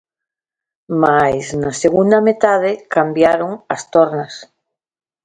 Mais 1.03 1.45
na 1.61 1.71
segunda 1.83 2.19
metade 2.27 2.71
cambiaron 2.95 3.51
as 3.75 3.81
tornas. 3.93 4.33